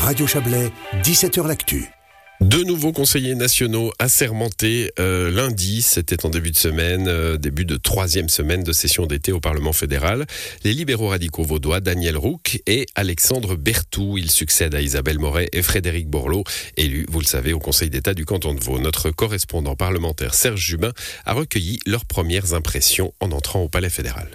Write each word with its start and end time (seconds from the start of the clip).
Radio 0.00 0.26
Chablais, 0.26 0.72
17h 1.02 1.46
L'Actu. 1.46 1.90
Deux 2.40 2.64
nouveaux 2.64 2.92
conseillers 2.92 3.34
nationaux 3.34 3.92
assermentés 3.98 4.90
euh, 4.98 5.30
lundi, 5.30 5.82
c'était 5.82 6.24
en 6.24 6.30
début 6.30 6.50
de 6.50 6.56
semaine, 6.56 7.06
euh, 7.06 7.36
début 7.36 7.66
de 7.66 7.76
troisième 7.76 8.30
semaine 8.30 8.62
de 8.62 8.72
session 8.72 9.04
d'été 9.04 9.30
au 9.30 9.40
Parlement 9.40 9.74
fédéral. 9.74 10.24
Les 10.64 10.72
libéraux 10.72 11.08
radicaux 11.08 11.44
vaudois 11.44 11.80
Daniel 11.80 12.16
Roux 12.16 12.40
et 12.66 12.86
Alexandre 12.94 13.56
Berthou. 13.56 14.16
Ils 14.16 14.30
succèdent 14.30 14.74
à 14.74 14.80
Isabelle 14.80 15.18
Moret 15.18 15.50
et 15.52 15.62
Frédéric 15.62 16.08
Borloo, 16.08 16.44
élus, 16.78 17.04
vous 17.10 17.20
le 17.20 17.26
savez, 17.26 17.52
au 17.52 17.58
Conseil 17.58 17.90
d'État 17.90 18.14
du 18.14 18.24
canton 18.24 18.54
de 18.54 18.60
Vaud. 18.60 18.78
Notre 18.78 19.10
correspondant 19.10 19.76
parlementaire 19.76 20.32
Serge 20.32 20.64
Jubin 20.64 20.92
a 21.26 21.34
recueilli 21.34 21.78
leurs 21.84 22.06
premières 22.06 22.54
impressions 22.54 23.12
en 23.20 23.32
entrant 23.32 23.60
au 23.60 23.68
Palais 23.68 23.90
fédéral. 23.90 24.30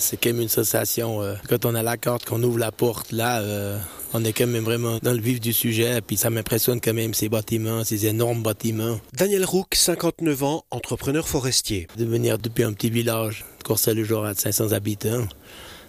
C'est 0.00 0.16
quand 0.16 0.30
même 0.30 0.40
une 0.40 0.48
sensation, 0.48 1.22
euh, 1.22 1.34
quand 1.48 1.64
on 1.66 1.74
a 1.74 1.82
la 1.82 1.96
carte, 1.96 2.24
qu'on 2.24 2.42
ouvre 2.42 2.58
la 2.58 2.72
porte, 2.72 3.12
là, 3.12 3.40
euh, 3.40 3.78
on 4.14 4.24
est 4.24 4.32
quand 4.32 4.46
même 4.46 4.64
vraiment 4.64 4.98
dans 5.02 5.12
le 5.12 5.20
vif 5.20 5.40
du 5.40 5.52
sujet, 5.52 6.00
puis 6.00 6.16
ça 6.16 6.30
m'impressionne 6.30 6.80
quand 6.80 6.94
même 6.94 7.14
ces 7.14 7.28
bâtiments, 7.28 7.84
ces 7.84 8.06
énormes 8.06 8.42
bâtiments. 8.42 8.98
Daniel 9.12 9.44
Roux, 9.44 9.66
59 9.72 10.42
ans, 10.42 10.64
entrepreneur 10.70 11.28
forestier. 11.28 11.86
De 11.96 12.04
venir 12.04 12.38
depuis 12.38 12.64
un 12.64 12.72
petit 12.72 12.90
village, 12.90 13.44
Corcel 13.62 13.98
le 13.98 14.04
jour 14.04 14.24
à 14.24 14.34
500 14.34 14.72
habitants, 14.72 15.26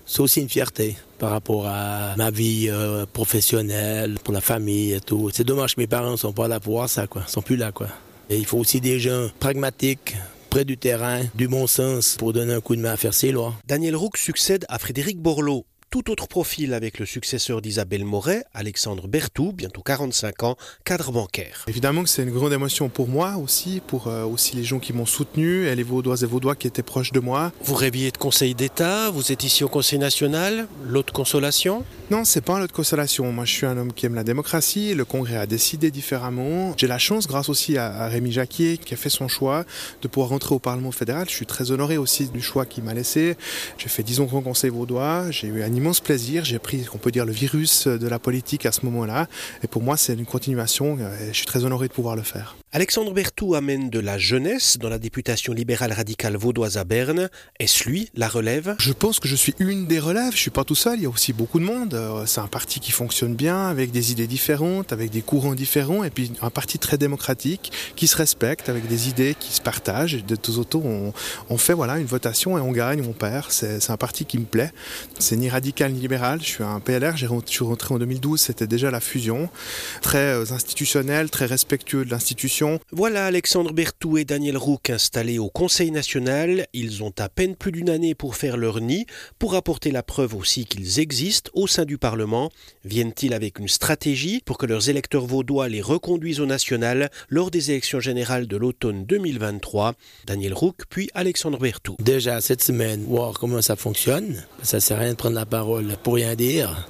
c'est 0.05 0.19
aussi 0.19 0.41
une 0.41 0.49
fierté 0.49 0.97
par 1.17 1.31
rapport 1.31 1.65
à 1.67 2.15
ma 2.17 2.31
vie 2.31 2.67
euh, 2.69 3.05
professionnelle, 3.11 4.17
pour 4.23 4.33
la 4.33 4.41
famille 4.41 4.91
et 4.91 4.99
tout. 4.99 5.29
C'est 5.33 5.45
dommage 5.45 5.75
que 5.75 5.81
mes 5.81 5.87
parents 5.87 6.11
ne 6.11 6.17
sont 6.17 6.33
pas 6.33 6.49
là 6.49 6.59
pour 6.59 6.73
voir 6.73 6.89
ça, 6.89 7.07
quoi. 7.07 7.23
Ils 7.27 7.31
sont 7.31 7.41
plus 7.41 7.55
là, 7.55 7.71
quoi. 7.71 7.87
Et 8.29 8.37
il 8.37 8.45
faut 8.45 8.57
aussi 8.57 8.81
des 8.81 8.99
gens 8.99 9.27
pragmatiques, 9.39 10.15
près 10.51 10.65
du 10.65 10.77
terrain, 10.77 11.21
du 11.33 11.47
bon 11.47 11.65
sens 11.65 12.17
pour 12.19 12.33
donner 12.33 12.53
un 12.53 12.59
coup 12.59 12.75
de 12.75 12.81
main 12.81 12.91
à 12.91 12.97
faire 12.97 13.13
ses 13.13 13.31
lois. 13.31 13.53
Daniel 13.67 13.95
Roux 13.95 14.09
succède 14.15 14.65
à 14.67 14.79
Frédéric 14.79 15.17
Borloo. 15.17 15.65
Tout 15.89 16.11
autre 16.11 16.27
profil 16.27 16.73
avec 16.73 16.99
le 16.99 17.05
successeur 17.05 17.61
d'Isabelle 17.61 18.03
Moret, 18.03 18.43
Alexandre 18.53 19.07
Berthou, 19.07 19.53
bientôt 19.53 19.81
45 19.81 20.43
ans, 20.43 20.57
cadre 20.83 21.13
bancaire. 21.13 21.63
Évidemment 21.69 22.03
que 22.03 22.09
c'est 22.09 22.23
une 22.23 22.31
grande 22.31 22.51
émotion 22.51 22.89
pour 22.89 23.07
moi 23.07 23.37
aussi, 23.37 23.81
pour 23.87 24.07
euh, 24.07 24.25
aussi 24.25 24.57
les 24.57 24.65
gens 24.65 24.79
qui 24.79 24.91
m'ont 24.91 25.05
soutenu, 25.05 25.67
et 25.67 25.75
les 25.75 25.83
Vaudois 25.83 26.21
et 26.21 26.25
Vaudois 26.25 26.55
qui 26.55 26.67
étaient 26.67 26.83
proches 26.83 27.13
de 27.13 27.21
moi. 27.21 27.53
Vous 27.63 27.75
rêviez 27.75 28.11
de 28.11 28.17
Conseil 28.17 28.53
d'État, 28.53 29.09
vous 29.09 29.31
êtes 29.31 29.45
ici 29.45 29.63
au 29.63 29.69
Conseil 29.69 29.99
national, 29.99 30.67
l'autre 30.85 31.13
consolation? 31.13 31.85
Non, 32.11 32.25
c'est 32.25 32.41
pas 32.41 32.59
l'autre 32.59 32.73
consolation. 32.73 33.31
Moi, 33.31 33.45
je 33.45 33.53
suis 33.53 33.65
un 33.65 33.77
homme 33.77 33.93
qui 33.93 34.05
aime 34.05 34.15
la 34.15 34.25
démocratie, 34.25 34.93
le 34.93 35.05
Congrès 35.05 35.37
a 35.37 35.45
décidé 35.45 35.91
différemment. 35.91 36.73
J'ai 36.75 36.87
la 36.87 36.97
chance, 36.97 37.25
grâce 37.25 37.47
aussi 37.47 37.77
à, 37.77 38.09
Rémi 38.09 38.33
Jacquier, 38.33 38.77
qui 38.77 38.93
a 38.93 38.97
fait 38.97 39.09
son 39.09 39.29
choix, 39.29 39.63
de 40.01 40.09
pouvoir 40.09 40.31
rentrer 40.31 40.53
au 40.53 40.59
Parlement 40.59 40.91
fédéral. 40.91 41.29
Je 41.29 41.33
suis 41.33 41.45
très 41.45 41.71
honoré 41.71 41.97
aussi 41.97 42.27
du 42.27 42.41
choix 42.41 42.65
qu'il 42.65 42.83
m'a 42.83 42.93
laissé. 42.93 43.37
J'ai 43.77 43.87
fait 43.87 44.03
10 44.03 44.19
ans 44.19 44.27
au 44.29 44.41
Conseil 44.41 44.71
vaudois, 44.71 45.31
j'ai 45.31 45.47
eu 45.47 45.63
un 45.63 45.73
immense 45.73 46.01
plaisir. 46.01 46.43
J'ai 46.43 46.59
pris, 46.59 46.85
on 46.93 46.97
peut 46.97 47.11
dire, 47.11 47.25
le 47.25 47.31
virus 47.31 47.87
de 47.87 48.07
la 48.09 48.19
politique 48.19 48.65
à 48.65 48.73
ce 48.73 48.85
moment-là. 48.87 49.27
Et 49.63 49.67
pour 49.67 49.81
moi, 49.81 49.95
c'est 49.95 50.11
une 50.11 50.25
continuation. 50.25 50.97
Et 50.97 51.29
je 51.29 51.37
suis 51.37 51.45
très 51.45 51.63
honoré 51.63 51.87
de 51.87 51.93
pouvoir 51.93 52.17
le 52.17 52.23
faire. 52.23 52.57
Alexandre 52.73 53.13
Berthou 53.13 53.55
amène 53.55 53.89
de 53.89 53.99
la 53.99 54.17
jeunesse 54.17 54.77
dans 54.77 54.87
la 54.87 54.97
députation 54.97 55.51
libérale 55.51 55.91
radicale 55.91 56.37
vaudoise 56.37 56.77
à 56.77 56.85
Berne. 56.85 57.29
Est-ce 57.59 57.87
lui 57.87 58.09
la 58.15 58.29
relève? 58.29 58.75
Je 58.79 58.93
pense 58.93 59.19
que 59.19 59.27
je 59.27 59.35
suis 59.35 59.53
une 59.59 59.87
des 59.87 59.99
relèves. 59.99 60.31
Je 60.33 60.39
suis 60.39 60.51
pas 60.51 60.63
tout 60.63 60.75
seul. 60.75 60.99
Il 60.99 61.03
y 61.03 61.05
a 61.05 61.09
aussi 61.09 61.33
beaucoup 61.33 61.59
de 61.59 61.65
monde. 61.65 62.00
C'est 62.25 62.41
un 62.41 62.47
parti 62.47 62.79
qui 62.79 62.91
fonctionne 62.91 63.35
bien, 63.35 63.67
avec 63.67 63.91
des 63.91 64.11
idées 64.11 64.27
différentes, 64.27 64.93
avec 64.93 65.09
des 65.09 65.21
courants 65.21 65.55
différents, 65.55 66.03
et 66.03 66.09
puis 66.09 66.31
un 66.41 66.49
parti 66.49 66.79
très 66.79 66.97
démocratique 66.97 67.71
qui 67.95 68.07
se 68.07 68.15
respecte, 68.15 68.69
avec 68.69 68.87
des 68.87 69.09
idées 69.09 69.35
qui 69.39 69.53
se 69.53 69.61
partagent. 69.61 70.23
De 70.25 70.35
tous 70.35 70.59
autos, 70.59 70.83
on, 71.49 71.57
fait 71.57 71.73
voilà 71.73 71.99
une 71.99 72.05
votation 72.05 72.57
et 72.57 72.61
on 72.61 72.71
gagne, 72.71 73.03
on 73.07 73.13
perd. 73.13 73.47
C'est 73.49 73.89
un 73.89 73.97
parti 73.97 74.25
qui 74.25 74.37
me 74.37 74.45
plaît. 74.45 74.71
C'est 75.19 75.35
ni 75.35 75.49
radical 75.49 75.91
ni 75.91 75.99
libéral. 75.99 76.39
Je 76.41 76.47
suis 76.47 76.63
un 76.63 76.79
PLR. 76.79 77.17
Je 77.17 77.27
suis 77.45 77.63
rentré 77.63 77.93
en 77.93 77.99
2012. 77.99 78.39
C'était 78.39 78.67
déjà 78.67 78.91
la 78.91 78.99
fusion. 78.99 79.49
Très 80.01 80.51
institutionnel, 80.51 81.29
très 81.29 81.45
respectueux 81.45 82.05
de 82.05 82.11
l'institution 82.11 82.31
voilà 82.91 83.25
Alexandre 83.25 83.73
Berthou 83.73 84.17
et 84.17 84.25
Daniel 84.25 84.57
Roux 84.57 84.77
installés 84.89 85.39
au 85.39 85.49
Conseil 85.49 85.91
national. 85.91 86.67
Ils 86.73 87.03
ont 87.03 87.13
à 87.19 87.29
peine 87.29 87.55
plus 87.55 87.71
d'une 87.71 87.89
année 87.89 88.15
pour 88.15 88.35
faire 88.35 88.57
leur 88.57 88.79
nid, 88.79 89.05
pour 89.39 89.55
apporter 89.55 89.91
la 89.91 90.03
preuve 90.03 90.35
aussi 90.35 90.65
qu'ils 90.65 90.99
existent 90.99 91.51
au 91.53 91.67
sein 91.67 91.85
du 91.85 91.90
Parlement. 91.97 92.51
Viennent-ils 92.85 93.33
avec 93.33 93.59
une 93.59 93.67
stratégie 93.67 94.41
pour 94.45 94.57
que 94.57 94.65
leurs 94.65 94.89
électeurs 94.89 95.25
vaudois 95.25 95.69
les 95.69 95.81
reconduisent 95.81 96.39
au 96.39 96.45
national 96.45 97.09
lors 97.29 97.51
des 97.51 97.71
élections 97.71 97.99
générales 97.99 98.47
de 98.47 98.57
l'automne 98.57 99.05
2023 99.05 99.93
Daniel 100.25 100.53
Roux 100.53 100.73
puis 100.89 101.09
Alexandre 101.13 101.59
Berthou. 101.59 101.95
Déjà 101.99 102.41
cette 102.41 102.63
semaine, 102.63 103.03
voir 103.05 103.33
comment 103.33 103.61
ça 103.61 103.75
fonctionne. 103.75 104.43
Ça 104.63 104.79
sert 104.79 104.97
à 104.97 105.01
rien 105.01 105.11
de 105.11 105.17
prendre 105.17 105.35
la 105.35 105.45
parole 105.45 105.95
pour 106.03 106.15
rien 106.15 106.35
dire. 106.35 106.87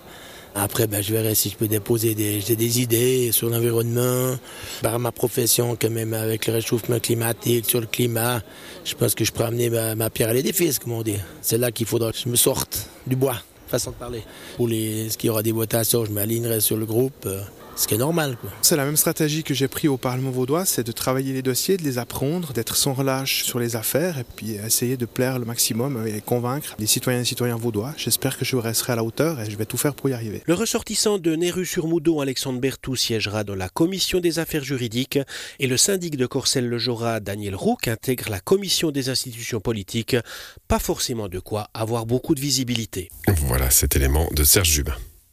Après, 0.54 0.86
ben, 0.88 1.02
je 1.02 1.14
verrai 1.14 1.34
si 1.34 1.50
je 1.50 1.56
peux 1.56 1.68
déposer 1.68 2.14
des, 2.14 2.42
des 2.42 2.82
idées 2.82 3.32
sur 3.32 3.50
l'environnement, 3.50 4.36
par 4.82 5.00
ma 5.00 5.12
profession 5.12 5.78
quand 5.80 5.90
même 5.90 6.14
avec 6.14 6.48
le 6.48 6.54
réchauffement 6.54 7.00
climatique, 7.00 7.66
sur 7.70 7.80
le 7.80 7.88
climat. 7.88 8.42
Je 8.84 8.96
pense 8.96 9.16
que 9.16 9.24
je 9.24 9.32
peux 9.32 9.44
amener 9.44 9.70
ma, 9.70 10.10
pierre 10.10 10.30
à 10.30 10.34
l'édifice, 10.34 10.78
comme 10.80 10.92
on 10.92 11.04
dit. 11.04 11.18
C'est 11.42 11.58
là 11.58 11.72
qu'il 11.72 11.86
faudra 11.86 12.12
que 12.12 12.18
je 12.18 12.28
me 12.28 12.36
sorte 12.36 12.90
du 13.08 13.16
bois, 13.16 13.38
façon 13.72 13.92
de 13.92 13.96
parler. 13.96 14.24
Pour 14.58 14.68
les, 14.68 15.10
ce 15.10 15.18
qui 15.18 15.30
aura 15.30 15.42
des 15.42 15.52
votations, 15.52 16.06
je 16.06 16.12
m'alignerai 16.12 16.60
sur 16.60 16.78
le 16.78 16.86
groupe. 16.86 17.28
Ce 17.82 17.88
qui 17.88 17.96
est 17.96 17.98
normal. 17.98 18.38
C'est 18.62 18.76
la 18.76 18.86
même 18.86 18.96
stratégie 18.96 19.42
que 19.42 19.56
j'ai 19.56 19.68
pris 19.68 19.88
au 19.88 19.98
Parlement 19.98 20.30
vaudois, 20.30 20.66
c'est 20.66 20.86
de 20.86 20.92
travailler 20.92 21.34
les 21.34 21.42
dossiers, 21.42 21.78
de 21.78 21.82
les 21.82 21.98
apprendre, 21.98 22.54
d'être 22.54 22.76
sans 22.76 22.94
relâche 22.94 23.44
sur 23.44 23.58
les 23.58 23.76
affaires 23.76 24.20
et 24.20 24.24
puis 24.24 24.52
essayer 24.52 24.98
de 24.98 25.08
plaire 25.08 25.40
le 25.40 25.46
maximum 25.46 26.06
et 26.06 26.22
convaincre 26.22 26.76
les 26.78 26.86
citoyens 26.86 27.22
et 27.22 27.26
citoyens 27.26 27.56
vaudois. 27.56 27.96
J'espère 27.98 28.38
que 28.38 28.46
je 28.46 28.56
resterai 28.56 28.94
à 28.94 28.98
la 28.98 29.04
hauteur 29.04 29.42
et 29.42 29.50
je 29.50 29.58
vais 29.58 29.66
tout 29.66 29.78
faire 29.78 29.96
pour 29.96 30.12
y 30.12 30.14
arriver. 30.14 30.44
Le 30.46 30.54
ressortissant 30.54 31.18
de 31.18 31.36
Néru-sur-Moudon, 31.36 32.20
Alexandre 32.20 32.60
Berthou, 32.60 32.96
siégera 32.96 33.44
dans 33.44 33.56
la 33.56 33.68
commission 33.68 34.20
des 34.20 34.38
affaires 34.38 34.64
juridiques 34.64 35.18
et 35.58 35.66
le 35.66 35.76
syndic 35.76 36.18
de 36.18 36.28
Corcelles-le-Jorat, 36.28 37.20
Daniel 37.20 37.56
Roux, 37.56 37.78
intègre 37.88 38.30
la 38.30 38.42
commission 38.42 38.92
des 38.92 39.10
institutions 39.10 39.60
politiques. 39.60 40.16
Pas 40.68 40.78
forcément 40.78 41.30
de 41.30 41.40
quoi 41.40 41.72
avoir 41.74 42.06
beaucoup 42.06 42.36
de 42.36 42.42
visibilité. 42.42 43.10
Voilà 43.48 43.72
cet 43.72 43.96
élément 43.96 44.30
de 44.36 44.44
Serge 44.44 44.70
Jubin. 44.70 44.94